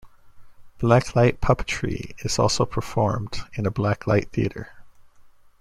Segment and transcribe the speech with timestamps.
[0.79, 4.83] Black light puppetry is also performed in a black light theater.